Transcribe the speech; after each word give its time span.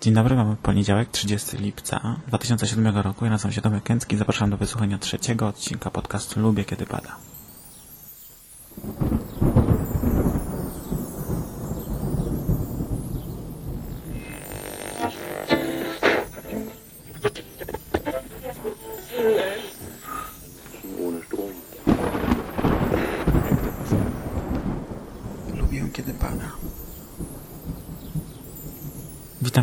Dzień 0.00 0.14
dobry, 0.14 0.36
mamy 0.36 0.56
poniedziałek, 0.56 1.08
30 1.10 1.56
lipca 1.56 2.16
2007 2.26 2.96
roku. 2.96 3.24
Ja 3.24 3.30
nazywam 3.30 3.52
się 3.52 3.60
Tomek 3.60 3.82
Kęcki. 3.82 4.16
Zapraszam 4.16 4.50
do 4.50 4.56
wysłuchania 4.56 4.98
trzeciego 4.98 5.48
odcinka 5.48 5.90
podcastu 5.90 6.40
Lubię 6.40 6.64
Kiedy 6.64 6.86
Pada. 6.86 7.16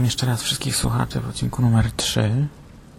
Jeszcze 0.07 0.25
raz 0.25 0.43
wszystkich 0.43 0.75
słuchaczy 0.75 1.19
w 1.19 1.29
odcinku 1.29 1.61
numer 1.61 1.91
3. 1.91 2.47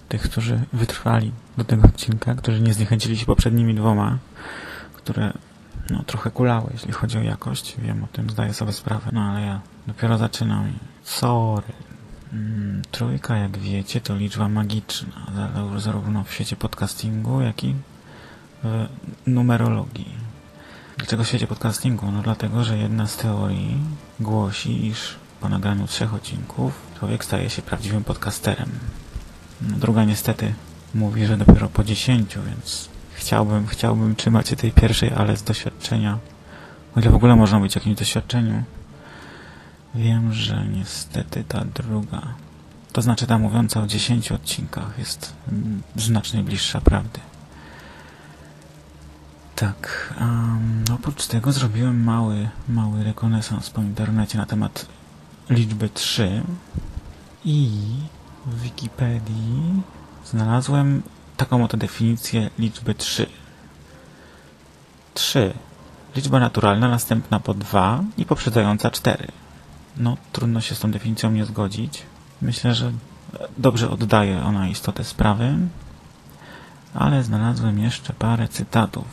Tych, 0.09 0.23
którzy 0.23 0.60
wytrwali 0.73 1.32
do 1.56 1.65
tego 1.65 1.88
odcinka, 1.88 2.34
którzy 2.34 2.60
nie 2.60 2.74
zniechęcili 2.74 3.19
się 3.19 3.27
poprzednimi 3.27 3.74
dwoma, 3.74 4.19
które 4.95 5.32
no, 5.91 6.02
trochę 6.02 6.30
kulały, 6.30 6.70
jeśli 6.73 6.92
chodzi 6.92 7.18
o 7.18 7.23
jakość. 7.23 7.77
Wiem 7.79 8.05
o 8.05 8.06
tym, 8.06 8.30
zdaję 8.30 8.55
sobie 8.55 8.73
sprawę, 8.73 9.10
no 9.12 9.20
ale 9.20 9.41
ja 9.41 9.60
dopiero 9.87 10.18
zaczynam 10.18 10.73
sorry. 11.05 11.73
Mm, 12.32 12.82
trójka, 12.91 13.37
jak 13.37 13.59
wiecie, 13.59 14.01
to 14.01 14.16
liczba 14.16 14.48
magiczna, 14.48 15.27
za- 15.37 15.80
zarówno 15.80 16.24
w 16.24 16.32
świecie 16.32 16.56
podcastingu, 16.56 17.40
jak 17.40 17.65
i 17.65 17.74
w 18.65 18.87
numerologii. 19.27 20.15
Dlaczego 20.96 21.24
w 21.24 21.29
świecie 21.29 21.46
podcastingu? 21.46 22.12
No 22.12 22.23
dlatego, 22.23 22.65
że 22.65 22.79
jedna 22.79 23.06
z 23.06 23.16
teorii 23.16 23.77
głosi, 24.20 24.87
iż 24.87 25.16
po 25.40 25.48
nagraniu 25.48 25.87
trzech 25.87 26.15
odcinków 26.15 26.88
człowiek 26.98 27.25
staje 27.25 27.51
się 27.51 27.62
prawdziwym 27.62 28.05
podcasterem. 28.05 28.70
Druga 29.61 30.05
niestety 30.05 30.55
mówi, 30.95 31.27
że 31.27 31.37
dopiero 31.37 31.68
po 31.68 31.85
dziesięciu, 31.85 32.40
więc 32.43 32.88
chciałbym, 33.13 33.66
chciałbym 33.66 34.16
trzymać 34.16 34.49
się 34.49 34.57
tej 34.57 34.73
pierwszej, 34.73 35.13
ale 35.16 35.37
z 35.37 35.43
doświadczenia, 35.43 36.18
o 36.96 37.01
ile 37.01 37.10
w 37.10 37.15
ogóle 37.15 37.37
można 37.37 37.60
być 37.60 37.73
w 37.73 37.77
jakimś 37.77 37.99
doświadczeniu, 37.99 38.63
wiem, 39.95 40.32
że 40.32 40.66
niestety 40.66 41.45
ta 41.49 41.65
druga, 41.65 42.23
to 42.93 43.02
znaczy 43.02 43.27
ta 43.27 43.38
mówiąca 43.38 43.83
o 43.83 43.87
dziesięciu 43.87 44.35
odcinkach 44.35 44.99
jest 44.99 45.33
mm, 45.52 45.83
znacznie 45.96 46.43
bliższa 46.43 46.80
prawdy. 46.80 47.21
Tak, 49.57 50.15
um, 50.21 50.85
oprócz 50.95 51.27
tego 51.27 51.52
zrobiłem 51.52 52.05
mały, 52.05 52.49
mały 52.68 53.05
rekonesans 53.05 53.71
po 53.71 53.83
internecie 53.83 54.38
na 54.38 54.46
temat 54.46 54.87
liczby 55.51 55.88
3 55.88 56.43
i 57.44 57.70
w 58.46 58.60
Wikipedii 58.60 59.82
znalazłem 60.24 61.02
taką 61.36 61.64
oto 61.64 61.76
definicję 61.76 62.50
liczby 62.58 62.94
3. 62.94 63.26
3. 65.14 65.54
Liczba 66.16 66.41
naturalna 66.41 66.88
następna 66.88 67.41
po 67.41 67.54
2 67.54 68.04
i 68.19 68.25
poprzedzająca 68.25 68.91
4. 68.91 69.28
No, 69.97 70.16
trudno 70.32 70.60
się 70.60 70.75
z 70.75 70.78
tą 70.78 70.91
definicją 70.91 71.31
nie 71.31 71.44
zgodzić. 71.44 72.03
Myślę, 72.42 72.75
że 72.75 72.92
dobrze 73.59 73.91
oddaje 73.91 74.42
ona 74.42 74.69
istotę 74.69 75.04
sprawy, 75.04 75.59
ale 76.94 77.25
znalazłem 77.25 77.78
jeszcze 77.78 78.12
parę 78.12 78.48
cytatów 78.48 79.04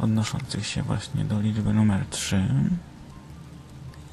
odnoszących 0.00 0.66
się 0.66 0.82
właśnie 0.82 1.24
do 1.24 1.40
liczby 1.40 1.74
numer 1.74 2.06
3 2.10 2.48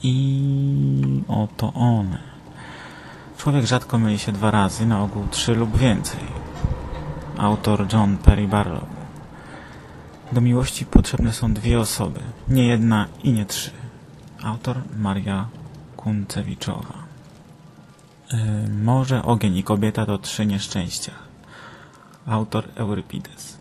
i 0.04 1.24
oto 1.28 1.74
one. 1.74 2.37
Człowiek 3.48 3.66
rzadko 3.66 3.98
myli 4.00 4.20
się 4.20 4.32
dwa 4.32 4.52
razy, 4.52 4.86
na 4.86 5.02
ogół 5.02 5.28
trzy 5.32 5.56
lub 5.56 5.78
więcej. 5.78 6.20
Autor 7.38 7.94
John 7.94 8.18
Perry 8.18 8.48
Barlow. 8.48 8.84
Do 10.32 10.42
miłości 10.42 10.86
potrzebne 10.86 11.34
są 11.34 11.54
dwie 11.54 11.80
osoby, 11.80 12.20
nie 12.48 12.68
jedna 12.68 13.08
i 13.24 13.32
nie 13.32 13.46
trzy. 13.46 13.72
Autor 14.44 14.78
Maria 14.98 15.48
Kuncewiczowa. 15.98 16.94
Yy, 18.32 18.70
Morze, 18.84 19.24
ogień 19.24 19.58
i 19.58 19.64
kobieta 19.64 20.06
to 20.06 20.18
trzy 20.18 20.46
nieszczęścia. 20.46 21.12
Autor 22.26 22.64
Eurypides. 22.76 23.58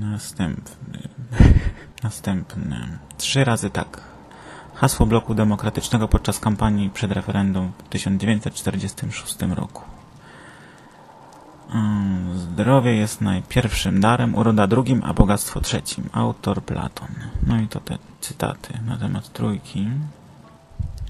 Następny. 0.00 0.98
Następny. 2.02 2.98
Trzy 3.18 3.44
razy 3.44 3.70
tak. 3.70 4.11
Hasło 4.82 5.06
bloku 5.06 5.34
demokratycznego 5.34 6.08
podczas 6.08 6.38
kampanii 6.38 6.90
przed 6.90 7.12
referendum 7.12 7.72
w 7.78 7.88
1946 7.88 9.36
roku. 9.54 9.82
Mm, 11.74 12.38
Zdrowie 12.38 12.94
jest 12.94 13.20
najpierwszym 13.20 14.00
darem, 14.00 14.34
uroda 14.34 14.66
drugim, 14.66 15.02
a 15.04 15.14
bogactwo 15.14 15.60
trzecim. 15.60 16.08
Autor 16.12 16.62
Platon. 16.62 17.08
No 17.46 17.60
i 17.60 17.68
to 17.68 17.80
te 17.80 17.98
cytaty 18.20 18.78
na 18.86 18.96
temat 18.96 19.32
trójki. 19.32 19.88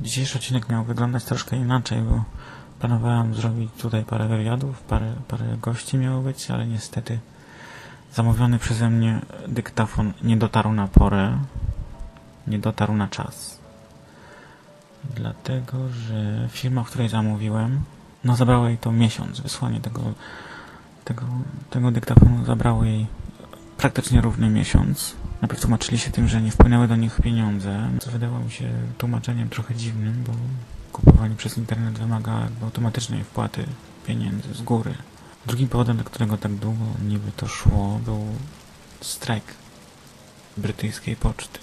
Dzisiejszy 0.01 0.39
odcinek 0.39 0.69
miał 0.69 0.85
wyglądać 0.85 1.25
troszkę 1.25 1.57
inaczej, 1.57 2.03
bo 2.03 2.25
planowałem 2.81 3.35
zrobić 3.35 3.71
tutaj 3.79 4.05
parę 4.05 4.29
wywiadów, 4.29 4.81
parę, 4.83 5.13
parę 5.29 5.45
gości 5.63 5.99
miało 5.99 6.23
być, 6.23 6.51
ale 6.51 6.67
niestety 6.67 7.19
zamówiony 8.15 8.59
przeze 8.59 8.91
mnie 8.91 9.21
dyktafon 9.49 10.13
nie 10.23 10.37
dotarł 10.37 10.73
na 10.73 10.89
porę, 10.89 11.39
nie 12.47 12.59
dotarł 12.59 12.95
na 12.95 13.09
czas. 13.09 13.62
Dlatego, 15.15 15.89
że 15.89 16.49
firma, 16.51 16.85
w 16.85 16.87
której 16.87 17.09
zamówiłem, 17.09 17.81
no 18.25 18.37
zabrało 18.37 18.69
jej 18.69 18.79
to 18.79 18.93
miesiąc. 18.93 19.41
Wysłanie 19.41 19.81
tego, 19.81 20.01
tego, 21.05 21.23
tego 21.71 21.91
dyktafonu 21.91 22.45
zabrało 22.45 22.85
jej 22.85 23.07
praktycznie 23.77 24.21
równy 24.21 24.51
miesiąc. 24.51 25.17
Najpierw 25.43 25.61
tłumaczyli 25.61 25.99
się 25.99 26.11
tym, 26.11 26.29
że 26.29 26.43
nie 26.43 26.51
wpłynęły 26.51 26.89
do 26.89 26.97
nich 26.97 27.21
pieniądze, 27.21 27.91
co 28.01 28.11
wydało 28.11 28.39
mi 28.39 28.51
się 28.51 28.71
tłumaczeniem 28.99 29.49
trochę 29.49 29.75
dziwnym, 29.75 30.25
bo 30.27 30.33
kupowanie 30.93 31.37
przez 31.37 31.59
internet 31.59 31.99
wymaga 31.99 32.49
automatycznej 32.63 33.25
wpłaty 33.25 33.65
pieniędzy 34.07 34.55
z 34.55 34.63
góry. 34.63 34.95
Drugim 35.47 35.69
powodem, 35.69 35.97
dla 35.97 36.05
którego 36.05 36.37
tak 36.37 36.53
długo 36.53 36.85
niby 37.09 37.33
to 37.37 37.49
szło, 37.49 38.01
był 38.05 38.27
strajk 39.01 39.45
brytyjskiej 40.57 41.17
poczty. 41.17 41.59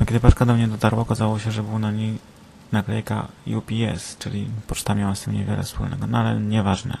No, 0.00 0.06
kiedy 0.06 0.20
paczka 0.20 0.46
do 0.46 0.54
mnie 0.54 0.68
dotarła, 0.68 1.02
okazało 1.02 1.38
się, 1.38 1.52
że 1.52 1.62
był 1.62 1.78
na 1.78 1.90
niej 1.90 2.18
naklejka 2.72 3.28
UPS, 3.56 4.16
czyli 4.18 4.48
poczta 4.66 4.94
miała 4.94 5.14
z 5.14 5.22
tym 5.22 5.34
niewiele 5.34 5.62
wspólnego, 5.62 6.06
no 6.06 6.18
ale 6.18 6.40
nieważne. 6.40 6.96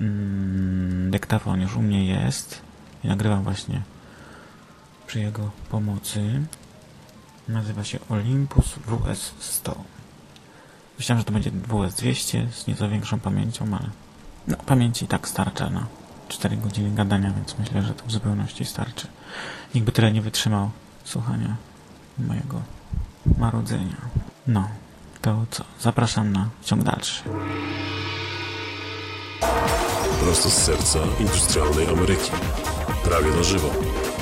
Mm, 0.00 1.10
dyktafon 1.10 1.60
już 1.60 1.76
u 1.76 1.82
mnie 1.82 2.06
jest 2.06 2.62
i 3.04 3.08
nagrywam 3.08 3.42
właśnie 3.42 3.82
przy 5.06 5.20
jego 5.20 5.50
pomocy. 5.70 6.42
Nazywa 7.48 7.84
się 7.84 7.98
Olympus 8.08 8.78
WS100. 8.88 9.74
Myślałem, 10.98 11.20
że 11.20 11.24
to 11.24 11.32
będzie 11.32 11.50
WS200 11.50 12.50
z 12.50 12.66
nieco 12.66 12.88
większą 12.88 13.20
pamięcią, 13.20 13.64
ale 13.64 13.90
no, 14.48 14.56
pamięci 14.56 15.06
tak 15.06 15.28
starcza 15.28 15.70
na 15.70 15.86
4 16.28 16.56
godziny 16.56 16.90
gadania, 16.90 17.30
więc 17.30 17.58
myślę, 17.58 17.82
że 17.82 17.94
to 17.94 18.06
w 18.06 18.12
zupełności 18.12 18.64
starczy. 18.64 19.06
Nikt 19.74 19.86
by 19.86 19.92
tyle 19.92 20.12
nie 20.12 20.22
wytrzymał 20.22 20.70
słuchania 21.04 21.56
mojego 22.18 22.62
marudzenia. 23.38 23.96
No, 24.46 24.68
to 25.22 25.46
co? 25.50 25.64
Zapraszam 25.80 26.32
na 26.32 26.48
ciąg 26.64 26.82
dalszy. 26.82 27.22
Prosto 30.20 30.50
z 30.50 30.52
serca 30.52 30.98
industrialnej 31.20 31.86
Ameryki. 31.88 32.30
Prawie 33.04 33.30
na 33.30 33.42
żywo. 33.42 33.70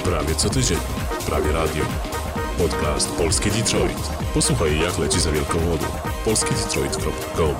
Prawie 0.05 0.35
co 0.35 0.51
tydzień. 0.51 0.79
Prawie 1.27 1.53
radio. 1.53 1.85
Podcast 2.59 3.17
Polskie 3.17 3.51
Detroit. 3.51 4.11
Posłuchaj 4.35 4.81
jak 4.81 4.99
leci 4.99 5.21
za 5.21 5.33
wielką 5.33 5.59
wodą. 5.59 5.87
polskiedetroit.com 6.25 7.55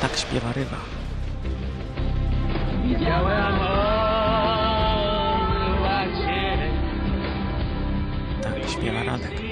Tak 0.00 0.16
śpiewa 0.16 0.52
ryba. 0.52 0.76
Widziałem 2.84 3.54
Tak 8.42 8.70
śpiewa 8.70 9.02
Radek. 9.02 9.43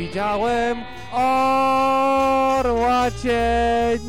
Widziałem 0.00 0.78
orła 1.12 1.90
cień. 3.22 4.00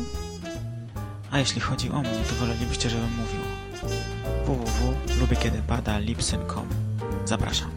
A 1.30 1.38
jeśli 1.38 1.60
chodzi 1.60 1.90
o 1.90 1.98
mnie, 1.98 2.10
to 2.28 2.34
wolelibyście, 2.34 2.90
żebym 2.90 3.10
mówił 3.10 3.40
www.lubiekiedy 4.46 5.62
lipsyn.com 6.00 6.66
Zapraszam. 7.24 7.70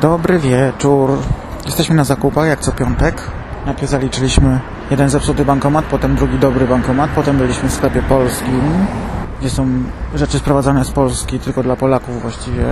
Dobry 0.00 0.38
wieczór. 0.38 1.18
Jesteśmy 1.66 1.94
na 1.94 2.04
zakupach, 2.04 2.48
jak 2.48 2.60
co 2.60 2.72
piątek. 2.72 3.30
Najpierw 3.66 3.90
zaliczyliśmy 3.90 4.60
jeden 4.90 5.10
zepsuty 5.10 5.44
bankomat, 5.44 5.84
potem 5.84 6.16
drugi 6.16 6.38
dobry 6.38 6.66
bankomat, 6.66 7.10
potem 7.10 7.36
byliśmy 7.36 7.68
w 7.68 7.72
sklepie 7.72 8.02
polskim. 8.02 8.60
gdzie 9.40 9.50
są 9.50 9.66
rzeczy 10.14 10.38
sprowadzane 10.38 10.84
z 10.84 10.90
Polski 10.90 11.38
tylko 11.38 11.62
dla 11.62 11.76
Polaków 11.76 12.22
właściwie. 12.22 12.66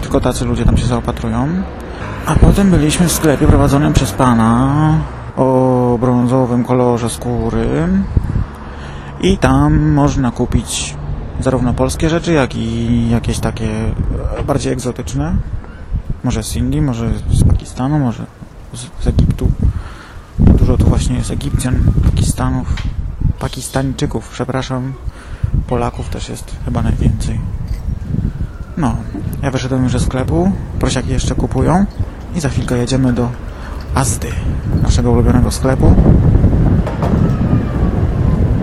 Tylko 0.00 0.20
tacy 0.20 0.44
ludzie 0.44 0.64
tam 0.64 0.76
się 0.76 0.86
zaopatrują. 0.86 1.48
A 2.26 2.34
potem 2.34 2.70
byliśmy 2.70 3.08
w 3.08 3.12
sklepie 3.12 3.46
prowadzonym 3.46 3.92
przez 3.92 4.12
pana 4.12 4.94
o 5.36 5.98
brązowym 6.00 6.64
kolorze 6.64 7.10
skóry. 7.10 7.88
I 9.20 9.38
tam 9.38 9.92
można 9.92 10.30
kupić 10.30 10.96
zarówno 11.40 11.74
polskie 11.74 12.08
rzeczy, 12.08 12.32
jak 12.32 12.56
i 12.56 13.10
jakieś 13.10 13.38
takie 13.38 13.70
e, 14.38 14.42
bardziej 14.46 14.72
egzotyczne. 14.72 15.34
Może 16.24 16.42
z 16.42 16.56
Indii, 16.56 16.82
może 16.82 17.10
z 17.30 17.44
Pakistanu, 17.44 17.98
może 17.98 18.24
z, 18.74 19.04
z 19.04 19.06
Egiptu. 19.06 19.50
Właśnie 20.98 21.16
jest 21.16 21.30
Egipcjan, 21.30 21.76
Pakistanów, 22.04 22.76
Pakistańczyków, 23.38 24.28
przepraszam. 24.28 24.92
Polaków 25.66 26.08
też 26.08 26.28
jest 26.28 26.56
chyba 26.64 26.82
najwięcej. 26.82 27.40
No, 28.76 28.96
ja 29.42 29.50
wyszedłem 29.50 29.82
już 29.82 29.92
ze 29.92 30.00
sklepu, 30.00 30.52
prosiaki 30.78 31.10
jeszcze 31.10 31.34
kupują 31.34 31.84
i 32.34 32.40
za 32.40 32.48
chwilkę 32.48 32.78
jedziemy 32.78 33.12
do 33.12 33.28
Azdy, 33.94 34.28
naszego 34.82 35.10
ulubionego 35.10 35.50
sklepu. 35.50 35.94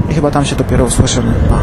I 0.09 0.13
chyba 0.13 0.31
tam 0.31 0.45
się 0.45 0.55
dopiero 0.55 0.85
usłyszymy. 0.85 1.33
Pa. 1.49 1.61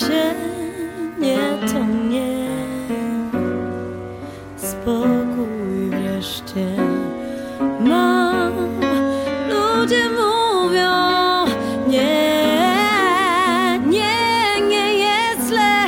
Się 0.00 0.34
Nie, 1.18 1.68
to 1.68 1.84
nie 2.08 2.50
Spokój 4.56 5.90
wreszcie 5.90 6.66
mam. 7.80 8.52
Ludzie 9.48 10.04
mówią, 10.10 10.90
nie, 11.88 13.78
nie, 13.86 14.60
nie 14.68 14.94
jest 14.94 15.48
źle. 15.48 15.86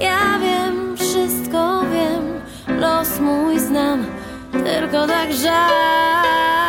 Ja 0.00 0.38
wiem, 0.38 0.96
wszystko 0.96 1.82
wiem, 1.92 2.40
los 2.80 3.20
mój 3.20 3.58
znam, 3.58 4.06
tylko 4.52 5.06
tak 5.06 5.32
żal. 5.32 6.61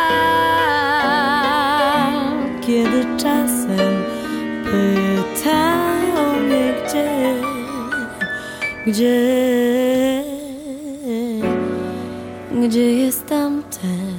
Gdzie, 8.86 10.24
gdzie 12.68 12.92
jest 12.92 13.26
tamten? 13.26 14.14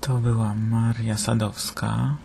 To 0.00 0.14
była 0.14 0.54
Maria 0.54 1.16
Sadowska. 1.16 2.16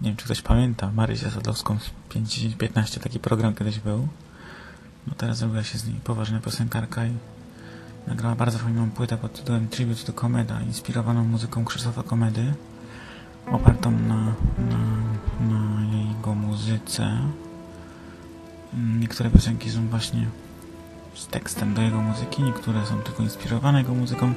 Nie 0.00 0.08
wiem, 0.10 0.16
czy 0.16 0.24
ktoś 0.24 0.42
pamięta 0.42 0.90
Marysię 0.92 1.30
Sadowską 1.30 1.78
z 1.78 1.90
5-15 2.14 3.00
taki 3.00 3.20
program 3.20 3.54
kiedyś 3.54 3.78
był. 3.78 4.08
No 5.06 5.14
teraz 5.16 5.38
zrobiła 5.38 5.62
się 5.62 5.78
z 5.78 5.86
niej 5.86 6.00
poważna 6.04 6.40
piosenkarka 6.40 7.06
i 7.06 7.12
nagrała 8.06 8.34
bardzo 8.34 8.58
fajną 8.58 8.90
płytę 8.90 9.16
pod 9.16 9.32
tytułem 9.32 9.68
Tribute 9.68 10.02
to 10.02 10.12
Komeda, 10.12 10.60
inspirowaną 10.60 11.24
muzyką 11.24 11.64
Krzysztofa 11.64 12.02
Komedy, 12.02 12.54
opartą 13.52 13.90
na, 13.90 14.34
na, 14.58 14.78
na 15.40 15.98
jego 16.08 16.34
muzyce. 16.34 17.18
Niektóre 19.00 19.30
piosenki 19.30 19.70
są 19.70 19.88
właśnie 19.88 20.26
z 21.14 21.26
tekstem 21.26 21.74
do 21.74 21.82
jego 21.82 22.00
muzyki, 22.00 22.42
niektóre 22.42 22.86
są 22.86 23.02
tylko 23.02 23.22
inspirowane 23.22 23.78
jego 23.78 23.94
muzyką, 23.94 24.34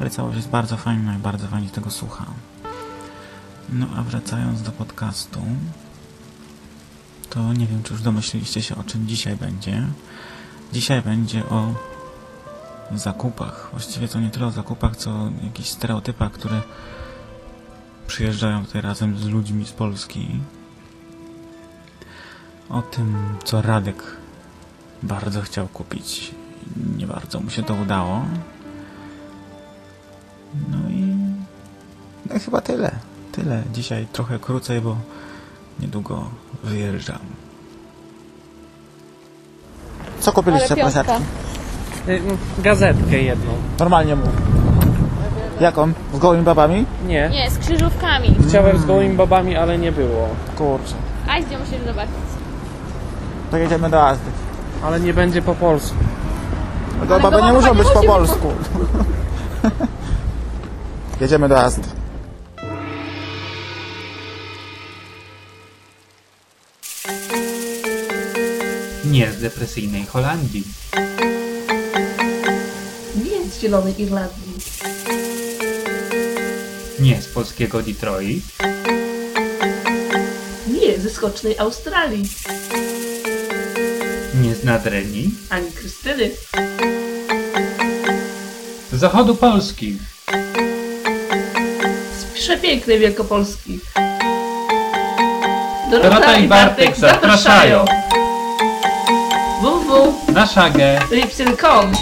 ale 0.00 0.10
całość 0.10 0.36
jest 0.36 0.48
bardzo 0.48 0.76
fajna 0.76 1.16
i 1.16 1.18
bardzo 1.18 1.46
fajnie 1.46 1.68
tego 1.68 1.90
słucha. 1.90 2.26
No 3.72 3.86
a 3.96 4.02
wracając 4.02 4.62
do 4.62 4.72
podcastu, 4.72 5.40
to 7.30 7.52
nie 7.52 7.66
wiem, 7.66 7.82
czy 7.82 7.92
już 7.92 8.02
domyśliliście 8.02 8.62
się, 8.62 8.76
o 8.76 8.84
czym 8.84 9.06
dzisiaj 9.06 9.36
będzie. 9.36 9.86
Dzisiaj 10.72 11.02
będzie 11.02 11.44
o 11.44 11.74
zakupach. 12.94 13.68
Właściwie 13.70 14.08
to 14.08 14.20
nie 14.20 14.30
tyle 14.30 14.46
o 14.46 14.50
zakupach, 14.50 14.96
co 14.96 15.10
o 15.10 15.30
jakichś 15.44 15.68
stereotypach, 15.68 16.32
które 16.32 16.62
przyjeżdżają 18.06 18.66
tutaj 18.66 18.82
razem 18.82 19.18
z 19.18 19.24
ludźmi 19.24 19.66
z 19.66 19.72
Polski. 19.72 20.40
O 22.68 22.82
tym, 22.82 23.16
co 23.44 23.62
Radek 23.62 24.16
bardzo 25.02 25.42
chciał 25.42 25.68
kupić. 25.68 26.34
Nie 26.96 27.06
bardzo 27.06 27.40
mu 27.40 27.50
się 27.50 27.62
to 27.62 27.74
udało. 27.74 28.24
No 30.70 30.90
i... 30.90 31.16
No 32.26 32.36
i 32.36 32.40
chyba 32.40 32.60
tyle. 32.60 32.98
Tyle. 33.38 33.62
Dzisiaj 33.72 34.06
trochę 34.12 34.38
krócej, 34.38 34.80
bo 34.80 34.96
niedługo 35.80 36.24
wyjeżdżam. 36.64 37.18
Co 40.20 40.32
kupiliście, 40.32 40.76
prosiaczki? 40.76 41.12
Y, 42.08 42.20
Gazetkę 42.58 43.18
jedną. 43.22 43.50
Normalnie 43.78 44.16
mów. 44.16 44.28
Jaką? 45.60 45.92
Z 46.14 46.18
gołymi 46.18 46.44
babami? 46.44 46.84
Nie. 47.06 47.28
Nie, 47.28 47.50
z 47.50 47.58
krzyżówkami. 47.58 48.36
Chciałem 48.48 48.78
z 48.78 48.84
gołymi 48.84 49.16
babami, 49.16 49.56
ale 49.56 49.78
nie 49.78 49.92
było. 49.92 50.28
Kurczę. 50.58 50.94
A 51.28 51.40
gdzie 51.40 51.58
musisz 51.58 51.86
zobaczyć? 51.86 52.14
To 53.50 53.56
jedziemy 53.56 53.90
do 53.90 54.06
Azdy. 54.06 54.30
Ale 54.84 55.00
nie 55.00 55.14
będzie 55.14 55.42
po 55.42 55.54
polsku. 55.54 55.96
Do 57.08 57.14
Ale 57.14 57.22
baby 57.22 57.36
nie 57.36 57.42
baby 57.42 57.54
muszą 57.54 57.74
nie 57.74 57.78
być 57.82 57.88
po 57.88 57.94
musi 57.94 58.06
być 58.06 58.06
po- 58.06 58.12
polsku. 58.18 58.48
jedziemy 61.20 61.48
do 61.48 61.60
Azdy. 61.60 61.88
Nie 69.10 69.32
z 69.32 69.40
depresyjnej 69.40 70.06
Holandii. 70.06 70.64
Nie 73.24 73.50
z 73.50 73.60
Zielonej 73.60 73.94
Irlandii. 74.02 74.52
Nie 77.00 77.22
z 77.22 77.26
polskiego 77.26 77.82
Detroit. 77.82 78.42
Nie 80.68 80.98
ze 81.00 81.10
skocznej 81.10 81.58
Australii. 81.58 82.24
Nie 84.42 84.54
z 84.54 84.64
Nadrenii, 84.64 85.34
Ani 85.50 85.72
Krystyny. 85.72 86.30
z 88.92 88.98
zachodu 89.00 89.34
Polski, 89.36 89.98
Z 92.18 92.24
przepięknej 92.34 92.98
Wielkopolski. 92.98 93.80
Dorota 95.90 96.36
i 96.38 96.48
Bartek 96.48 96.96
zapraszają. 96.96 97.84
Na 100.38 100.46
szagę. 100.46 101.00
Lipsyn.com 101.10 101.92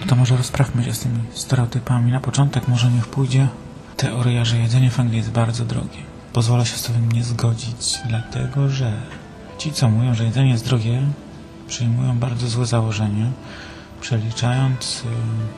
No 0.00 0.06
to 0.06 0.16
może 0.16 0.36
rozprawmy 0.36 0.84
się 0.84 0.94
z 0.94 1.00
tymi 1.00 1.18
stereotypami. 1.30 2.12
Na 2.12 2.20
początek 2.20 2.68
może 2.68 2.90
niech 2.90 3.06
pójdzie 3.06 3.48
teoria, 3.96 4.44
że 4.44 4.56
jedzenie 4.56 4.90
w 4.90 5.00
Anglii 5.00 5.18
jest 5.18 5.30
bardzo 5.30 5.64
drogie. 5.64 5.98
Pozwolę 6.32 6.66
się 6.66 6.76
z 6.76 6.82
tym 6.82 7.12
nie 7.12 7.24
zgodzić, 7.24 7.98
dlatego 8.08 8.68
że 8.68 8.92
ci, 9.58 9.72
co 9.72 9.88
mówią, 9.88 10.14
że 10.14 10.24
jedzenie 10.24 10.50
jest 10.50 10.64
drogie, 10.64 11.02
przyjmują 11.68 12.18
bardzo 12.18 12.48
złe 12.48 12.66
założenie, 12.66 13.30
przeliczając 14.00 15.02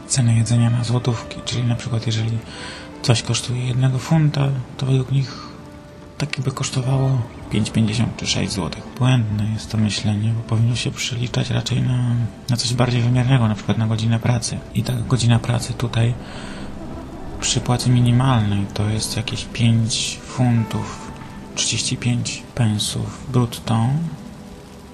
y, 0.06 0.08
cenę 0.08 0.34
jedzenia 0.34 0.70
na 0.70 0.84
złotówki. 0.84 1.40
Czyli 1.44 1.62
na 1.62 1.74
przykład 1.74 2.06
jeżeli 2.06 2.38
coś 3.02 3.22
kosztuje 3.22 3.66
jednego 3.66 3.98
funta, 3.98 4.48
to 4.76 4.86
według 4.86 5.12
nich 5.12 5.47
takie 6.18 6.42
by 6.42 6.50
kosztowało 6.50 7.20
5,50 7.52 8.06
czy 8.16 8.26
6 8.26 8.52
zł. 8.52 8.82
Błędne 8.98 9.50
jest 9.52 9.70
to 9.70 9.78
myślenie, 9.78 10.32
bo 10.32 10.42
powinno 10.42 10.76
się 10.76 10.90
przeliczać 10.90 11.50
raczej 11.50 11.82
na, 11.82 12.14
na 12.50 12.56
coś 12.56 12.74
bardziej 12.74 13.02
wymiernego, 13.02 13.48
na 13.48 13.54
przykład 13.54 13.78
na 13.78 13.86
godzinę 13.86 14.18
pracy. 14.18 14.58
I 14.74 14.82
ta 14.82 14.92
godzina 14.92 15.38
pracy 15.38 15.72
tutaj 15.72 16.14
przy 17.40 17.60
płacy 17.60 17.90
minimalnej 17.90 18.66
to 18.74 18.88
jest 18.88 19.16
jakieś 19.16 19.44
5 19.44 20.18
funtów 20.22 21.10
35 21.54 22.42
pensów 22.54 23.26
brutto, 23.32 23.86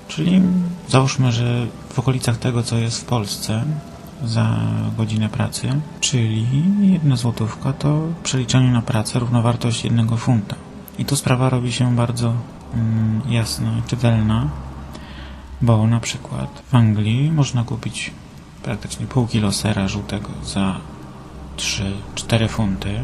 czyli 0.08 0.42
załóżmy, 0.88 1.32
że 1.32 1.66
w 1.88 1.98
okolicach 1.98 2.36
tego, 2.36 2.62
co 2.62 2.76
jest 2.76 3.00
w 3.00 3.04
Polsce 3.04 3.64
za 4.24 4.60
godzinę 4.96 5.28
pracy, 5.28 5.68
czyli 6.00 6.46
jedna 6.80 7.16
złotówka 7.16 7.72
to 7.72 8.00
w 8.00 8.22
przeliczeniu 8.22 8.70
na 8.70 8.82
pracę 8.82 9.18
równowartość 9.18 9.84
jednego 9.84 10.16
funta. 10.16 10.56
I 10.98 11.04
tu 11.04 11.16
sprawa 11.16 11.48
robi 11.48 11.72
się 11.72 11.96
bardzo 11.96 12.32
mm, 12.74 13.20
jasna, 13.28 13.70
czytelna, 13.86 14.48
bo 15.62 15.86
na 15.86 16.00
przykład 16.00 16.62
w 16.70 16.74
Anglii 16.74 17.32
można 17.32 17.64
kupić 17.64 18.10
praktycznie 18.62 19.06
pół 19.06 19.26
kilo 19.26 19.52
sera 19.52 19.88
żółtego 19.88 20.28
za 20.44 20.76
3-4 21.56 22.48
funty. 22.48 23.00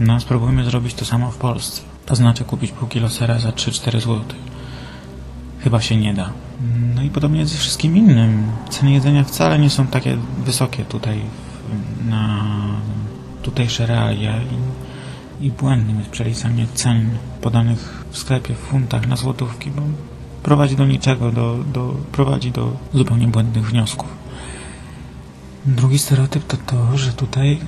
No, 0.00 0.20
spróbujmy 0.20 0.64
zrobić 0.64 0.94
to 0.94 1.04
samo 1.04 1.30
w 1.30 1.36
Polsce. 1.36 1.82
To 2.06 2.16
znaczy 2.16 2.44
kupić 2.44 2.72
pół 2.72 2.88
kilo 2.88 3.08
sera 3.08 3.38
za 3.38 3.50
3-4 3.50 3.90
zł. 3.92 4.22
Chyba 5.60 5.80
się 5.80 5.96
nie 5.96 6.14
da. 6.14 6.30
No 6.94 7.02
i 7.02 7.10
podobnie 7.10 7.46
ze 7.46 7.58
wszystkim 7.58 7.96
innym. 7.96 8.52
Ceny 8.70 8.92
jedzenia 8.92 9.24
wcale 9.24 9.58
nie 9.58 9.70
są 9.70 9.86
takie 9.86 10.18
wysokie 10.44 10.84
tutaj 10.84 11.20
na 12.08 12.44
tutejsze 13.42 13.86
realia 13.86 14.34
i, 15.40 15.50
błędnym 15.50 15.98
jest 15.98 16.10
przeliczanie 16.10 16.66
cen 16.74 17.10
podanych 17.40 18.04
w 18.10 18.18
sklepie 18.18 18.54
w 18.54 18.58
funtach 18.58 19.08
na 19.08 19.16
złotówki, 19.16 19.70
bo 19.70 19.82
prowadzi 20.42 20.76
do 20.76 20.86
niczego, 20.86 21.32
do, 21.32 21.58
do, 21.72 21.94
prowadzi 22.12 22.50
do 22.50 22.72
zupełnie 22.94 23.28
błędnych 23.28 23.70
wniosków. 23.70 24.08
Drugi 25.66 25.98
stereotyp 25.98 26.46
to 26.46 26.56
to, 26.56 26.98
że 26.98 27.12
tutaj 27.12 27.58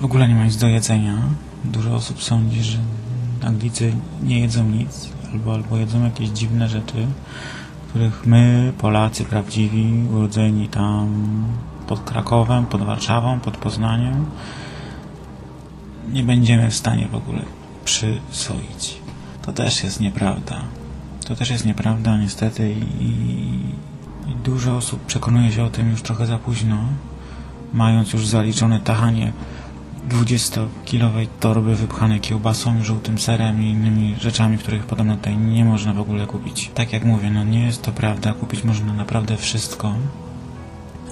w 0.00 0.04
ogóle 0.04 0.28
nie 0.28 0.34
ma 0.34 0.44
nic 0.44 0.56
do 0.56 0.68
jedzenia. 0.68 1.22
Dużo 1.64 1.94
osób 1.94 2.22
sądzi, 2.22 2.62
że 2.62 2.78
Anglicy 3.42 3.92
nie 4.22 4.40
jedzą 4.40 4.64
nic, 4.64 5.08
albo, 5.32 5.54
albo 5.54 5.76
jedzą 5.76 6.04
jakieś 6.04 6.28
dziwne 6.28 6.68
rzeczy, 6.68 7.06
których 7.88 8.26
my, 8.26 8.72
Polacy 8.78 9.24
prawdziwi, 9.24 9.92
urodzeni 10.12 10.68
tam 10.68 11.24
pod 11.86 12.00
Krakowem, 12.00 12.66
pod 12.66 12.82
Warszawą, 12.82 13.40
pod 13.40 13.56
Poznaniem, 13.56 14.26
nie 16.12 16.22
będziemy 16.22 16.70
w 16.70 16.74
stanie 16.74 17.08
w 17.08 17.14
ogóle 17.14 17.42
przyswoić. 17.84 18.96
To 19.42 19.52
też 19.52 19.84
jest 19.84 20.00
nieprawda. 20.00 20.60
To 21.26 21.36
też 21.36 21.50
jest 21.50 21.64
nieprawda, 21.66 22.18
niestety, 22.18 22.74
i, 23.00 23.04
i 24.30 24.34
dużo 24.44 24.76
osób 24.76 25.06
przekonuje 25.06 25.52
się 25.52 25.64
o 25.64 25.70
tym 25.70 25.90
już 25.90 26.02
trochę 26.02 26.26
za 26.26 26.38
późno, 26.38 26.78
mając 27.72 28.12
już 28.12 28.26
zaliczone 28.26 28.80
tachanie 28.80 29.32
20-kilowej 30.08 31.26
torby 31.40 31.76
wypchanej 31.76 32.20
kiełbasą, 32.20 32.84
żółtym 32.84 33.18
serem 33.18 33.62
i 33.62 33.70
innymi 33.70 34.16
rzeczami, 34.20 34.58
których 34.58 34.86
podobno 34.86 35.16
tutaj 35.16 35.36
nie 35.36 35.64
można 35.64 35.92
w 35.92 36.00
ogóle 36.00 36.26
kupić. 36.26 36.70
Tak 36.74 36.92
jak 36.92 37.04
mówię, 37.04 37.30
no 37.30 37.44
nie 37.44 37.66
jest 37.66 37.82
to 37.82 37.92
prawda, 37.92 38.32
kupić 38.32 38.64
można 38.64 38.92
naprawdę 38.92 39.36
wszystko. 39.36 39.94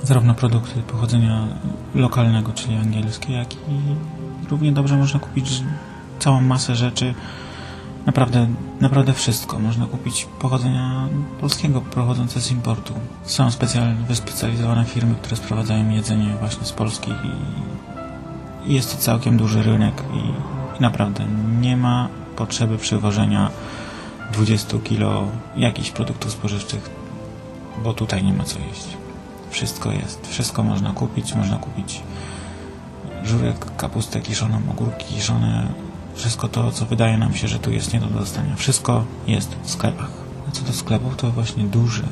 Zarówno 0.03 0.35
produkty 0.35 0.83
pochodzenia 0.83 1.47
lokalnego, 1.95 2.53
czyli 2.53 2.77
angielskie, 2.77 3.33
jak 3.33 3.55
i 3.55 3.59
równie 4.53 4.73
dobrze 4.73 4.97
można 4.97 5.21
kupić 5.21 5.63
całą 6.19 6.41
masę 6.41 6.77
rzeczy, 6.77 7.15
naprawdę, 8.07 8.47
naprawdę 8.81 9.13
wszystko. 9.13 9.59
Można 9.59 9.87
kupić 9.87 10.27
pochodzenia 10.39 11.09
polskiego, 11.41 11.81
pochodzące 11.81 12.41
z 12.41 12.51
importu. 12.51 12.95
Są 13.25 13.51
specjalne, 13.51 13.95
wyspecjalizowane 14.09 14.85
firmy, 14.85 15.15
które 15.15 15.37
sprowadzają 15.37 15.91
jedzenie 15.91 16.37
właśnie 16.41 16.67
z 16.67 16.73
Polski 16.73 17.11
i, 17.11 18.75
jest 18.75 18.93
to 18.93 19.03
całkiem 19.03 19.37
duży 19.37 19.63
rynek 19.63 20.03
i, 20.15 20.79
i 20.79 20.83
naprawdę 20.83 21.25
nie 21.61 21.77
ma 21.77 22.09
potrzeby 22.37 22.79
przywożenia 22.79 23.51
20 24.33 24.79
kilo 24.79 25.29
jakichś 25.57 25.91
produktów 25.91 26.33
spożywczych, 26.33 26.91
bo 27.85 27.95
tutaj 27.95 28.25
nie 28.25 28.33
ma 28.33 28.45
co 28.45 28.59
jeść. 28.59 28.87
Wszystko 29.51 29.93
jest, 29.93 30.27
wszystko 30.27 30.63
można 30.63 30.93
kupić, 30.93 31.35
można 31.35 31.57
kupić 31.57 32.03
żurek, 33.25 33.77
kapustę 33.77 34.21
kiszoną, 34.21 34.61
ogórki 34.71 35.15
kiszone, 35.15 35.69
wszystko 36.15 36.49
to, 36.49 36.73
co 36.73 36.87
wydaje 36.87 37.19
nam 37.19 37.35
się, 37.35 37.49
że 37.49 37.59
tu 37.59 37.71
jest 37.71 37.93
nie 37.93 38.01
do 38.01 38.07
dostania. 38.07 38.57
Wszystko 38.57 39.05
jest 39.27 39.57
w 39.63 39.71
sklepach. 39.71 40.11
A 40.49 40.51
co 40.51 40.63
do 40.63 40.73
sklepów, 40.73 41.17
to 41.17 41.31
właśnie 41.31 41.65
duże 41.65 42.03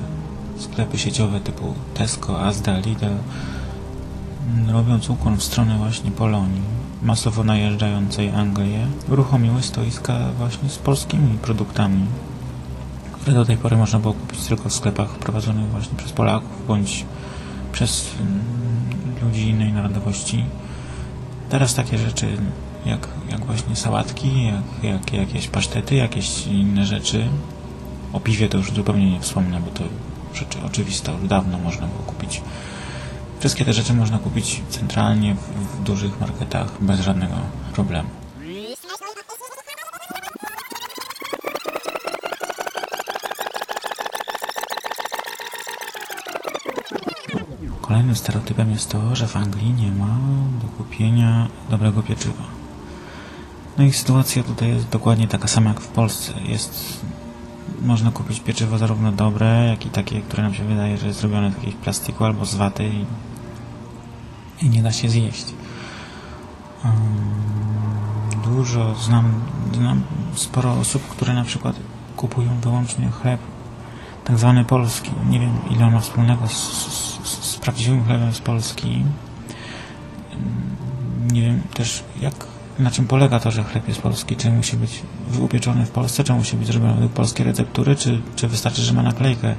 sklepy 0.59 0.99
sieciowe 0.99 1.41
typu 1.41 1.75
Tesco, 1.95 2.41
Asda, 2.43 2.79
Lidl, 2.79 3.07
mm, 3.07 4.71
robiąc 4.71 5.11
ukłon 5.11 5.37
w 5.37 5.43
stronę 5.43 5.79
właśnie 5.79 6.11
Polonii, 6.11 6.63
masowo 7.03 7.45
najeżdżającej 7.45 8.31
Anglię, 8.31 8.87
uruchomiły 9.09 9.63
stoiska 9.63 10.19
właśnie 10.39 10.69
z 10.69 10.79
polskimi 10.79 11.39
produktami, 11.39 12.07
które 13.13 13.35
do 13.35 13.45
tej 13.45 13.57
pory 13.57 13.77
można 13.77 13.99
było 13.99 14.15
kupić 14.15 14.41
tylko 14.41 14.69
w 14.69 14.75
sklepach 14.75 15.09
prowadzonych 15.09 15.69
właśnie 15.69 15.99
przez 15.99 16.13
Polaków, 16.13 16.67
bądź 16.69 17.05
przez 17.73 18.11
mm, 18.21 18.41
ludzi 19.23 19.49
innej 19.49 19.73
narodowości. 19.73 20.45
Teraz 21.51 21.75
takie 21.75 21.99
rzeczy 21.99 22.27
jak, 22.87 23.09
jak 23.31 23.45
właśnie 23.47 23.77
sałatki, 23.77 24.45
jak, 24.45 24.85
jak 24.85 25.13
jakieś 25.13 25.49
pasztety, 25.49 25.95
jakieś 25.95 26.47
inne 26.47 26.87
rzeczy. 26.87 27.29
O 28.13 28.21
piwie 28.21 28.49
to 28.49 28.59
już 28.59 28.73
zupełnie 28.73 29.11
nie 29.11 29.21
wspomnę, 29.21 29.61
bo 29.61 29.71
to 29.71 29.85
rzeczy 30.35 30.59
oczywiste, 30.67 31.13
już 31.13 31.29
dawno 31.29 31.59
można 31.59 31.87
było 31.87 32.03
kupić. 32.03 32.43
Wszystkie 33.41 33.65
te 33.65 33.73
rzeczy 33.73 33.95
można 33.95 34.19
kupić 34.19 34.63
centralnie 34.69 35.35
w, 35.35 35.39
w 35.39 35.83
dużych 35.83 36.21
marketach 36.21 36.73
bez 36.81 37.01
żadnego 37.01 37.35
problemu. 37.73 38.20
Kolejnym 48.01 48.17
stereotypem 48.17 48.71
jest 48.71 48.91
to, 48.91 49.17
że 49.17 49.27
w 49.27 49.37
Anglii 49.37 49.73
nie 49.73 49.93
ma 49.93 50.19
do 50.63 50.69
kupienia 50.69 51.49
dobrego 51.71 52.03
pieczywa. 52.03 52.43
No 53.79 53.85
i 53.85 53.93
sytuacja 53.93 54.43
tutaj 54.43 54.69
jest 54.69 54.89
dokładnie 54.89 55.29
taka 55.29 55.49
sama 55.49 55.71
jak 55.71 55.81
w 55.81 55.89
Polsce. 55.89 56.33
Jest, 56.45 57.01
można 57.83 58.11
kupić 58.11 58.41
pieczywo 58.41 58.79
zarówno 58.79 59.13
dobre, 59.13 59.67
jak 59.71 59.87
i 59.87 59.91
takie, 59.91 60.21
które 60.21 60.43
nam 60.43 60.55
się 60.55 60.65
wydaje, 60.65 60.99
że 60.99 61.07
jest 61.07 61.21
zrobione 61.21 61.51
z 61.51 61.55
jakiegoś 61.55 61.75
plastiku 61.75 62.25
albo 62.25 62.45
z 62.45 62.55
waty 62.55 62.85
i, 62.89 63.05
i 64.67 64.69
nie 64.69 64.83
da 64.83 64.93
się 64.93 65.09
zjeść. 65.09 65.47
Dużo 68.45 68.95
znam, 68.95 69.33
znam 69.75 70.03
sporo 70.35 70.73
osób, 70.73 71.03
które 71.09 71.35
na 71.35 71.45
przykład 71.45 71.77
kupują 72.17 72.61
wyłącznie 72.61 73.11
chleb 73.11 73.41
tak 74.25 74.39
zwany 74.39 74.65
polski. 74.65 75.11
Nie 75.29 75.41
wiem, 75.41 75.59
ile 75.71 75.87
on 75.87 75.93
ma 75.93 76.01
wspólnego 76.01 76.49
z, 76.49 76.53
z, 76.53 77.29
z 77.29 77.40
prawdziwym 77.61 78.05
chlebem 78.05 78.33
z 78.35 78.41
Polski. 78.41 79.05
Nie 81.33 81.43
wiem 81.43 81.63
też, 81.75 82.05
jak, 82.21 82.35
na 82.79 82.91
czym 82.91 83.07
polega 83.07 83.41
to, 83.41 83.51
że 83.51 83.65
chleb 83.65 83.89
jest 83.89 84.01
polski. 84.03 84.37
Czy 84.37 84.51
musi 84.51 84.77
być 84.77 85.03
upieczony 85.41 85.87
w 85.87 85.91
Polsce, 85.91 86.25
czy 86.25 86.33
musi 86.33 86.57
być 86.57 86.67
zrobiony 86.67 86.95
według 86.95 87.13
polskiej 87.13 87.47
receptury, 87.47 87.97
czy, 87.97 88.21
czy 88.37 88.49
wystarczy, 88.49 88.83
że 88.83 88.93
ma 88.93 89.03
naklejkę 89.03 89.55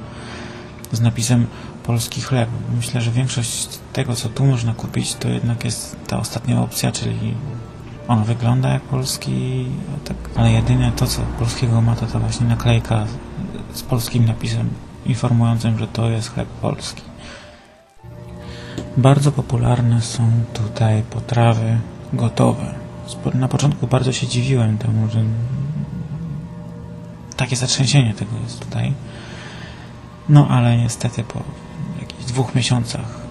z 0.92 1.00
napisem 1.00 1.46
polski 1.82 2.20
chleb. 2.20 2.48
Myślę, 2.76 3.00
że 3.00 3.10
większość 3.10 3.68
tego, 3.92 4.14
co 4.16 4.28
tu 4.28 4.44
można 4.44 4.74
kupić, 4.74 5.14
to 5.14 5.28
jednak 5.28 5.64
jest 5.64 5.96
ta 6.06 6.18
ostatnia 6.18 6.62
opcja, 6.62 6.92
czyli 6.92 7.34
On 8.08 8.24
wygląda 8.24 8.68
jak 8.68 8.82
polski, 8.82 9.66
tak, 10.04 10.16
ale 10.36 10.52
jedynie 10.52 10.92
to, 10.96 11.06
co 11.06 11.22
polskiego 11.38 11.80
ma, 11.80 11.96
to 11.96 12.06
to 12.06 12.18
właśnie 12.18 12.46
naklejka 12.46 13.06
z 13.74 13.82
polskim 13.82 14.24
napisem 14.24 14.68
informującym, 15.06 15.78
że 15.78 15.88
to 15.88 16.10
jest 16.10 16.34
chleb 16.34 16.48
polski. 16.48 17.11
Bardzo 18.96 19.32
popularne 19.32 20.02
są 20.02 20.30
tutaj 20.54 21.02
potrawy 21.02 21.78
gotowe. 22.12 22.74
Na 23.34 23.48
początku 23.48 23.86
bardzo 23.86 24.12
się 24.12 24.26
dziwiłem 24.26 24.78
temu, 24.78 25.08
że 25.08 25.24
takie 27.36 27.56
zatrzęsienie 27.56 28.14
tego 28.14 28.32
jest 28.44 28.60
tutaj. 28.60 28.92
No 30.28 30.48
ale 30.48 30.76
niestety 30.76 31.24
po 31.24 31.42
jakichś 32.00 32.24
dwóch 32.24 32.54
miesiącach 32.54 33.22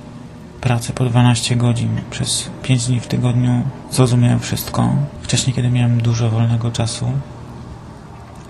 pracy 0.62 0.94
po 0.94 1.06
12 1.06 1.56
godzin 1.56 2.02
przez 2.12 2.50
5 2.64 2.88
dni 2.88 3.00
w 3.00 3.08
tygodniu 3.08 3.64
zrozumiałem 3.92 4.40
wszystko. 4.40 4.96
Wcześniej, 5.22 5.56
kiedy 5.56 5.70
miałem 5.70 6.02
dużo 6.02 6.30
wolnego 6.30 6.72
czasu, 6.72 7.12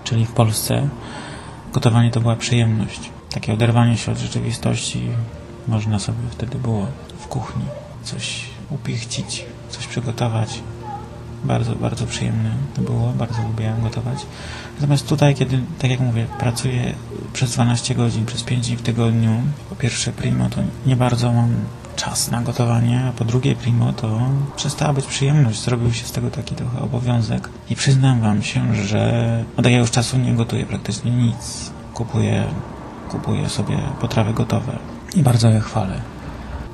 czyli 0.04 0.26
w 0.26 0.32
Polsce, 0.32 0.88
gotowanie 1.72 2.10
to 2.10 2.20
była 2.20 2.36
przyjemność. 2.36 3.10
Takie 3.30 3.52
oderwanie 3.52 3.96
się 3.96 4.12
od 4.12 4.18
rzeczywistości 4.18 5.08
można 5.68 5.98
sobie 5.98 6.18
wtedy 6.30 6.58
było 6.58 6.86
w 7.18 7.26
kuchni 7.26 7.64
coś 8.04 8.44
upichcić, 8.70 9.44
coś 9.70 9.86
przygotować. 9.86 10.60
Bardzo, 11.44 11.74
bardzo 11.74 12.06
przyjemne 12.06 12.50
to 12.74 12.82
było, 12.82 13.12
bardzo 13.12 13.42
lubiłem 13.42 13.82
gotować. 13.82 14.18
Natomiast 14.74 15.08
tutaj, 15.08 15.34
kiedy, 15.34 15.60
tak 15.78 15.90
jak 15.90 16.00
mówię, 16.00 16.26
pracuję 16.38 16.94
przez 17.32 17.50
12 17.50 17.94
godzin, 17.94 18.26
przez 18.26 18.42
5 18.42 18.66
dni 18.66 18.76
w 18.76 18.82
tygodniu, 18.82 19.42
po 19.70 19.76
pierwsze 19.76 20.12
primo, 20.12 20.48
to 20.48 20.60
nie 20.86 20.96
bardzo 20.96 21.32
mam 21.32 21.54
czas 21.96 22.30
na 22.30 22.42
gotowanie, 22.42 23.04
a 23.08 23.12
po 23.12 23.24
drugie 23.24 23.56
primo, 23.56 23.92
to 23.92 24.20
przestała 24.56 24.92
być 24.92 25.06
przyjemność, 25.06 25.60
zrobił 25.60 25.92
się 25.92 26.06
z 26.06 26.12
tego 26.12 26.30
taki 26.30 26.54
trochę 26.54 26.80
obowiązek. 26.80 27.48
I 27.70 27.76
przyznam 27.76 28.20
wam 28.20 28.42
się, 28.42 28.74
że 28.74 29.44
od 29.56 29.64
jakiegoś 29.64 29.90
czasu 29.90 30.18
nie 30.18 30.32
gotuję 30.32 30.66
praktycznie 30.66 31.10
nic. 31.10 31.70
Kupuję, 31.94 32.44
kupuję 33.08 33.48
sobie 33.48 33.78
potrawy 34.00 34.34
gotowe 34.34 34.78
i 35.14 35.22
bardzo 35.22 35.48
je 35.48 35.60
chwalę. 35.60 36.00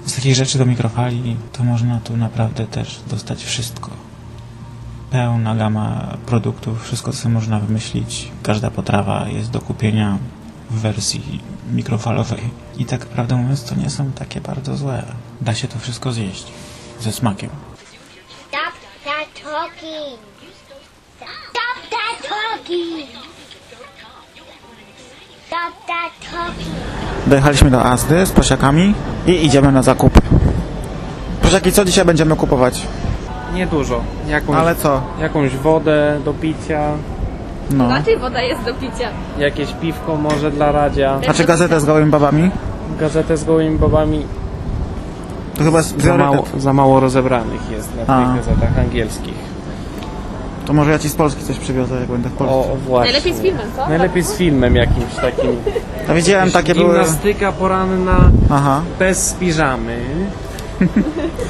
Z 0.07 0.14
takich 0.14 0.35
rzeczy 0.35 0.59
do 0.59 0.66
mikrofali 0.66 1.37
to 1.52 1.64
można 1.64 2.00
tu 2.00 2.16
naprawdę 2.16 2.66
też 2.66 3.00
dostać 3.11 3.45
wszystko 3.45 3.90
pełna 5.11 5.54
gama 5.54 6.16
produktów, 6.26 6.85
wszystko 6.85 7.12
co 7.12 7.28
można 7.28 7.61
wymyślić. 7.61 8.30
Każda 8.42 8.71
potrawa 8.71 9.28
jest 9.28 9.50
do 9.50 9.61
kupienia 9.61 10.18
w 10.71 10.80
wersji 10.80 11.40
mikrofalowej. 11.73 12.50
I 12.78 12.85
tak 12.85 13.07
prawdę 13.07 13.37
mówiąc, 13.37 13.64
to 13.64 13.75
nie 13.75 13.90
są 13.90 14.12
takie 14.12 14.40
bardzo 14.40 14.76
złe. 14.76 15.04
Da 15.40 15.54
się 15.54 15.68
to 15.68 15.78
wszystko 15.78 16.12
zjeść. 16.12 16.47
Ze 17.00 17.12
smakiem. 17.12 17.50
Stop 18.49 18.75
that 19.04 19.42
talking. 19.42 20.21
Stop 21.50 21.78
that 21.90 22.28
talking. 22.28 23.09
Stop 25.47 25.87
that 25.87 26.12
talking. 26.33 26.78
Dojechaliśmy 27.29 27.71
do 27.71 27.85
Azdy 27.85 28.27
z 28.27 28.31
prosiakami 28.33 28.95
i 29.27 29.47
idziemy 29.47 29.73
na 29.73 29.83
zakupy. 29.83 30.21
Prosiaki, 31.43 31.73
co 31.73 31.85
dzisiaj 31.85 32.05
będziemy 32.05 32.37
kupować? 32.37 32.87
Niedużo. 33.55 34.01
Jakąś, 34.29 34.57
Ale 34.57 34.75
co? 34.75 35.01
jakąś 35.21 35.57
wodę 35.57 36.21
do 36.25 36.33
picia, 36.35 36.81
No. 37.71 37.89
Raczej 37.89 38.19
woda 38.19 38.43
jest 38.43 38.63
do 38.65 38.75
picia. 38.75 39.09
jakieś 39.39 39.73
piwko 39.73 40.17
może 40.17 40.51
dla 40.51 40.73
Radzia, 40.73 41.19
Znaczy 41.25 41.45
gazetę 41.45 41.81
z 41.81 41.85
gołymi 41.85 42.11
babami? 42.11 42.51
gazetę 43.01 43.37
z 43.37 43.45
gołymi 43.45 43.79
babami. 43.79 44.27
To 45.59 45.65
chyba 45.65 45.79
jest 45.79 46.03
Za 46.03 46.17
mało, 46.17 46.33
priorytet. 46.33 46.63
za 46.63 46.73
mało 46.73 47.01
rozebranych 47.01 47.71
jest 47.71 47.89
na 47.97 48.15
A. 48.15 48.25
tych 48.27 48.37
gazetach 48.37 48.79
angielskich. 48.79 49.35
To 50.69 50.75
może 50.75 50.91
ja 50.91 50.99
ci 50.99 51.09
z 51.09 51.15
Polski 51.15 51.45
coś 51.45 51.59
przywiozę, 51.59 52.01
jak 52.01 52.09
będę 52.09 52.29
w 52.29 52.33
Polsce. 52.33 52.73
O, 52.73 52.77
właśnie. 52.77 53.13
Najlepiej 53.13 53.35
z 53.35 53.41
filmem, 53.41 53.67
co? 53.77 53.89
Najlepiej 53.89 54.23
z 54.23 54.35
filmem 54.35 54.77
jakimś 54.77 55.15
takim. 55.15 55.51
Ja 56.09 56.15
widziałem 56.15 56.51
takie 56.51 56.75
były... 56.75 56.89
Gimnastyka 56.89 57.53
poranna 57.53 58.31
Aha. 58.51 58.83
bez 58.99 59.35
piżamy. 59.35 60.01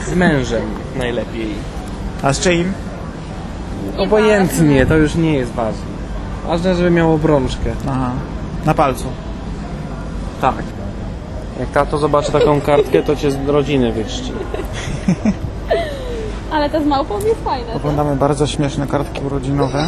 Z 0.06 0.14
mężem 0.14 0.62
najlepiej. 0.98 1.54
A 2.22 2.32
z 2.32 2.40
czyim? 2.40 2.72
Obojętnie, 3.96 4.86
to 4.86 4.96
już 4.96 5.14
nie 5.14 5.34
jest 5.34 5.52
ważne. 5.52 5.82
Ważne, 6.46 6.74
żeby 6.74 6.90
miał 6.90 7.14
obrączkę. 7.14 7.70
Aha. 7.88 8.10
Na 8.64 8.74
palcu. 8.74 9.04
Tak. 10.40 10.54
Jak 11.60 11.70
tato 11.70 11.98
zobaczy 11.98 12.32
taką 12.32 12.60
kartkę, 12.60 13.02
to 13.02 13.16
cię 13.16 13.30
z 13.30 13.48
rodziny 13.48 13.92
wychrzci. 13.92 14.32
Ale 16.50 16.70
ta 16.70 16.80
z 16.80 16.86
małpą 16.86 17.14
jest 17.14 17.44
fajna. 17.44 17.72
Oglądamy 17.72 18.16
bardzo 18.16 18.46
śmieszne 18.46 18.86
kartki 18.86 19.20
urodzinowe. 19.26 19.86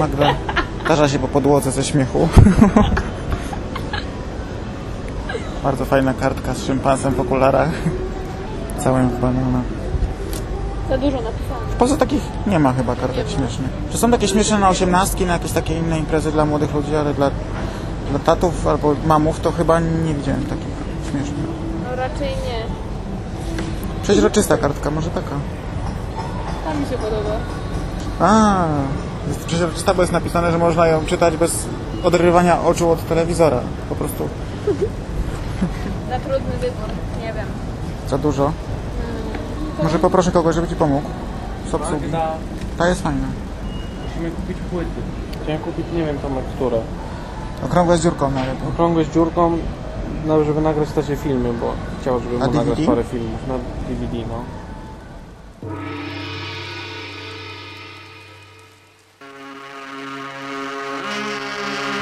Magda 0.00 0.34
tarza 0.88 1.08
się 1.08 1.18
po 1.18 1.28
podłodze 1.28 1.70
ze 1.70 1.84
śmiechu. 1.84 2.28
bardzo 5.62 5.84
fajna 5.84 6.14
kartka 6.14 6.54
z 6.54 6.64
szympansem 6.64 7.14
w 7.14 7.20
okularach. 7.20 7.70
Całym 8.78 9.08
w 9.08 9.20
banana. 9.20 9.62
Za 10.88 10.98
dużo 10.98 11.16
napisane. 11.16 11.60
Poza 11.78 11.96
takich 11.96 12.22
nie 12.46 12.58
ma 12.58 12.72
chyba 12.72 12.96
kartek 12.96 13.28
śmiesznych. 13.28 13.70
Czy 13.90 13.98
są 13.98 14.10
takie 14.10 14.28
śmieszne 14.28 14.58
na 14.58 14.68
osiemnastki, 14.68 15.26
na 15.26 15.32
jakieś 15.32 15.52
takie 15.52 15.78
inne 15.78 15.98
imprezy 15.98 16.32
dla 16.32 16.44
młodych 16.44 16.74
ludzi, 16.74 16.96
ale 16.96 17.14
dla, 17.14 17.30
dla 18.10 18.18
tatów 18.18 18.66
albo 18.66 18.94
mamów 19.06 19.40
to 19.40 19.52
chyba 19.52 19.80
nie 19.80 20.14
widziałem 20.14 20.42
takich 20.44 20.74
śmiesznych. 21.10 21.46
No 21.90 21.96
raczej 21.96 22.28
nie. 22.28 22.81
Przeźroczysta 24.02 24.56
kartka, 24.58 24.90
może 24.90 25.10
taka. 25.10 25.30
Ta 26.64 26.74
mi 26.74 26.86
się 26.86 26.98
podoba. 26.98 27.36
A, 28.20 28.64
jest 29.28 29.44
przeźroczysta, 29.44 29.94
bo 29.94 30.02
jest 30.02 30.12
napisane, 30.12 30.52
że 30.52 30.58
można 30.58 30.86
ją 30.86 31.06
czytać 31.06 31.36
bez 31.36 31.66
odrywania 32.04 32.62
oczu 32.62 32.90
od 32.90 33.08
telewizora. 33.08 33.60
Po 33.88 33.94
prostu 33.94 34.28
Za 36.10 36.18
trudny 36.18 36.52
wybór. 36.60 36.88
Nie 37.20 37.32
wiem. 37.32 37.46
za 38.08 38.18
dużo. 38.18 38.52
Może 39.82 39.98
poproszę 39.98 40.30
kogoś, 40.32 40.54
żeby 40.54 40.68
ci 40.68 40.74
pomógł. 40.76 41.08
Z 41.70 41.74
obsługi. 41.74 42.02
Magda, 42.02 42.28
Ta 42.78 42.88
jest 42.88 43.02
fajna. 43.02 43.26
musimy 44.08 44.30
kupić 44.30 44.56
płyty. 44.70 44.90
Chciałem 45.42 45.62
kupić, 45.62 45.86
nie 45.94 46.04
wiem 46.04 46.18
Tomek, 46.18 46.44
które. 46.56 46.78
Okrągłe 47.64 47.98
z 47.98 48.00
dziurką 48.02 48.30
nawet. 48.30 48.54
Okrągłe 48.68 49.04
z 49.04 49.08
dziurką, 49.10 49.58
no, 50.26 50.44
żeby 50.44 50.60
nagrać 50.60 50.92
takie 50.92 51.16
filmy, 51.16 51.52
bo 51.60 51.72
chciał, 52.00 52.20
żeby 52.20 52.38
nagrać 52.38 52.80
parę 52.86 53.04
filmów 53.04 53.40
na 53.48 53.54
DVD, 53.88 54.28
no. 54.28 54.44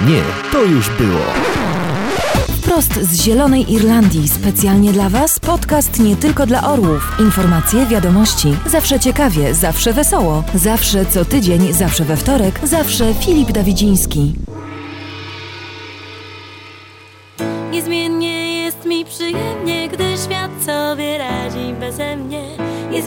Nie, 0.07 0.23
to 0.53 0.63
już 0.63 0.91
było. 0.91 1.21
Wprost 2.63 2.95
z 2.95 3.23
Zielonej 3.23 3.73
Irlandii, 3.73 4.29
specjalnie 4.29 4.93
dla 4.93 5.09
Was 5.09 5.41
podcast 5.41 6.01
nie 6.01 6.17
tylko 6.17 6.47
dla 6.47 6.73
orłów. 6.73 7.17
Informacje, 7.19 7.87
wiadomości, 7.87 8.55
zawsze 8.67 9.01
ciekawie, 9.01 9.55
zawsze 9.55 9.93
wesoło, 9.93 10.43
zawsze 10.55 11.07
co 11.07 11.25
tydzień, 11.25 11.73
zawsze 11.73 12.05
we 12.05 12.17
wtorek, 12.17 12.61
zawsze 12.63 13.15
Filip 13.15 13.53
Dawidziński. 13.53 14.35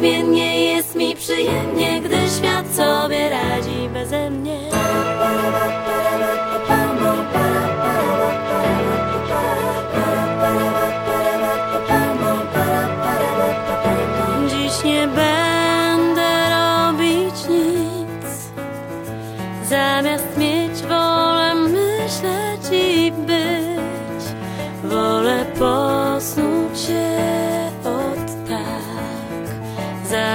Niezmiennie 0.04 0.66
jest 0.66 0.96
mi 0.96 1.16
przyjemnie, 1.16 2.02
gdy 2.02 2.16
świat 2.16 2.76
sobie 2.76 3.23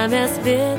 promise 0.09 0.37
bit 0.39 0.78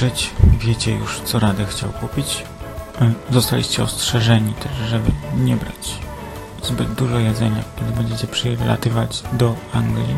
kończyć. 0.00 0.30
Wiecie 0.58 0.92
już, 0.92 1.20
co 1.20 1.38
Radę 1.38 1.66
chciał 1.66 1.90
kupić. 1.90 2.44
E, 3.00 3.12
Zostaliście 3.30 3.82
ostrzeżeni 3.82 4.54
też, 4.54 4.72
żeby 4.88 5.10
nie 5.36 5.56
brać 5.56 5.98
zbyt 6.62 6.92
dużo 6.92 7.18
jedzenia, 7.18 7.62
kiedy 7.76 7.92
będziecie 7.92 8.26
przylatywać 8.26 9.22
do 9.32 9.54
Anglii. 9.72 10.16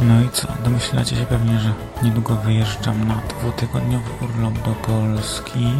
No 0.00 0.20
i 0.20 0.28
co? 0.32 0.48
Domyślacie 0.64 1.16
się 1.16 1.26
pewnie, 1.26 1.60
że 1.60 1.72
niedługo 2.02 2.36
wyjeżdżam 2.36 3.08
na 3.08 3.14
dwutygodniowy 3.14 4.10
urlop 4.20 4.54
do 4.54 4.74
Polski. 4.74 5.72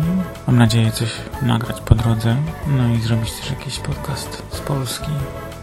Mam 0.46 0.58
nadzieję 0.58 0.92
coś 0.92 1.10
nagrać 1.42 1.80
po 1.80 1.94
drodze, 1.94 2.36
no 2.66 2.88
i 2.88 3.00
zrobić 3.00 3.32
też 3.32 3.50
jakiś 3.50 3.78
podcast 3.78 4.42
z 4.50 4.60
Polski. 4.60 5.10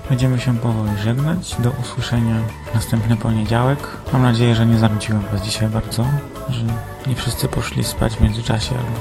Będziemy 0.10 0.40
się 0.40 0.58
powoli 0.58 0.98
żegnać. 1.04 1.56
Do 1.60 1.72
usłyszenia 1.72 2.36
następny 2.74 3.18
poniedziałek. 3.18 3.80
Mam 4.14 4.22
nadzieję, 4.22 4.56
że 4.56 4.66
nie 4.66 4.78
zanudziłem 4.78 5.22
Was 5.32 5.42
dzisiaj 5.42 5.70
bardzo, 5.70 6.06
że 6.50 6.64
nie 7.08 7.16
wszyscy 7.16 7.48
poszli 7.48 7.84
spać 7.84 8.14
w 8.14 8.22
międzyczasie, 8.22 8.76
albo 8.76 9.00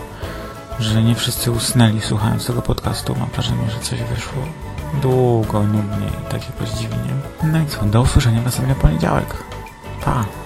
że 0.79 1.03
nie 1.03 1.15
wszyscy 1.15 1.51
usnęli 1.51 2.01
słuchając 2.01 2.47
tego 2.47 2.63
podcastu. 2.63 3.17
Mam 3.19 3.29
wrażenie, 3.29 3.71
że 3.71 3.81
coś 3.81 4.03
wyszło 4.03 4.43
długo, 5.03 5.63
nudnie 5.63 6.07
i 6.07 6.31
tak 6.31 6.43
jakoś. 6.47 6.69
No 7.43 7.61
i 7.61 7.67
co, 7.67 7.85
do 7.85 8.01
usłyszenia 8.03 8.43
następny 8.43 8.75
poniedziałek. 8.75 9.35
Pa! 10.05 10.42